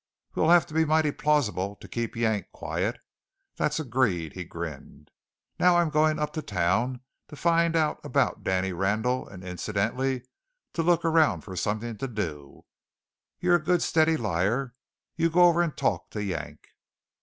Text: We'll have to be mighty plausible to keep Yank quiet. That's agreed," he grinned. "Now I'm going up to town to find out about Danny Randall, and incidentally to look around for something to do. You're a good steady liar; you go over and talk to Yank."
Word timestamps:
We'll 0.33 0.49
have 0.49 0.65
to 0.65 0.73
be 0.73 0.83
mighty 0.83 1.11
plausible 1.11 1.75
to 1.75 1.87
keep 1.87 2.15
Yank 2.15 2.49
quiet. 2.51 2.97
That's 3.57 3.79
agreed," 3.79 4.33
he 4.33 4.43
grinned. 4.43 5.11
"Now 5.59 5.77
I'm 5.77 5.91
going 5.91 6.17
up 6.17 6.33
to 6.33 6.41
town 6.41 7.01
to 7.27 7.35
find 7.35 7.75
out 7.75 7.99
about 8.03 8.43
Danny 8.43 8.73
Randall, 8.73 9.27
and 9.29 9.43
incidentally 9.43 10.23
to 10.73 10.81
look 10.81 11.05
around 11.05 11.41
for 11.41 11.55
something 11.55 11.97
to 11.97 12.07
do. 12.07 12.65
You're 13.39 13.57
a 13.57 13.63
good 13.63 13.83
steady 13.83 14.17
liar; 14.17 14.73
you 15.17 15.29
go 15.29 15.43
over 15.43 15.61
and 15.61 15.77
talk 15.77 16.09
to 16.09 16.23
Yank." 16.23 16.69